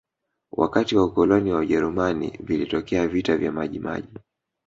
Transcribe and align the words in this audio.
wakati 0.51 0.95
wa 0.95 1.03
ukoloni 1.05 1.51
wa 1.51 1.59
ujerumani 1.59 2.37
vilitokea 2.39 3.07
vita 3.07 3.37
vya 3.37 3.51
majimaji 3.51 4.09